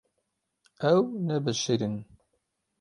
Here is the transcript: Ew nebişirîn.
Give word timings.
Ew 0.91 1.01
nebişirîn. 1.25 1.95